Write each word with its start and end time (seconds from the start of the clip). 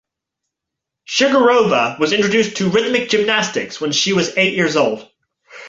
Shugurova 1.07 1.99
was 1.99 2.11
introduced 2.11 2.55
to 2.57 2.71
rhythmic 2.71 3.07
gymnastics 3.09 3.79
when 3.79 3.91
she 3.91 4.13
was 4.13 4.35
eight 4.35 4.55
years 4.55 4.75
old. 4.75 5.07